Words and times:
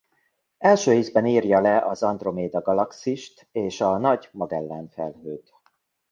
Első 0.57 0.93
ízben 0.93 1.25
írja 1.25 1.59
le 1.61 1.77
az 1.85 2.03
Androméda 2.03 2.61
galaxist 2.61 3.47
és 3.51 3.81
a 3.81 3.97
Nagy 3.97 4.29
Magellán 4.31 4.89
Felhőt. 4.89 5.53